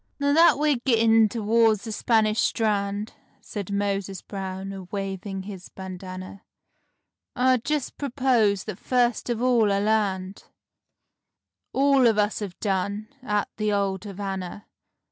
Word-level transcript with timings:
"Now 0.19 0.33
that 0.33 0.57
we're 0.57 0.77
gittin' 0.83 1.29
t'wards 1.29 1.83
the 1.83 1.91
Spanish 1.91 2.39
Strand," 2.39 3.13
Said 3.39 3.71
Moses 3.71 4.23
Brown, 4.23 4.73
a 4.73 4.85
waving 4.85 5.43
his 5.43 5.69
bandana, 5.69 6.41
"I 7.35 7.57
just 7.57 7.99
propose 7.99 8.63
that 8.63 8.79
first 8.79 9.29
of 9.29 9.43
all 9.43 9.71
I 9.71 9.77
land— 9.79 10.41
As 10.43 10.49
all 11.73 12.07
of 12.07 12.17
us 12.17 12.39
have 12.39 12.59
done—at 12.59 13.47
the 13.57 13.71
old 13.71 14.03
Havanna. 14.05 14.65